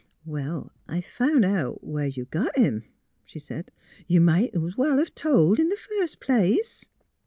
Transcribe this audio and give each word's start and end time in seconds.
''Well, 0.25 0.71
I've 0.87 1.05
found 1.05 1.45
out 1.45 1.83
where 1.83 2.07
you 2.07 2.25
got 2.25 2.57
him," 2.57 2.85
she 3.23 3.37
said. 3.37 3.69
''You 4.07 4.19
might 4.19 4.51
's 4.55 4.75
well 4.75 4.97
've 4.99 5.13
told 5.13 5.59
in 5.59 5.69
the 5.69 5.77
first 5.77 6.19
place." 6.19 6.85